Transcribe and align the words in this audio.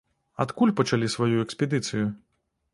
Адкуль 0.45 0.73
пачалі 0.79 1.11
сваю 1.17 1.37
экспедыцыю? 1.45 2.05